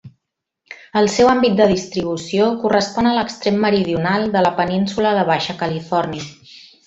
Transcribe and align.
El 1.01 1.09
seu 1.15 1.27
àmbit 1.33 1.59
de 1.59 1.67
distribució 1.71 2.47
correspon 2.63 3.09
a 3.11 3.13
l'extrem 3.17 3.61
meridional 3.67 4.27
de 4.37 4.43
la 4.49 4.53
península 4.63 5.13
de 5.19 5.27
Baixa 5.29 5.57
Califòrnia. 5.63 6.29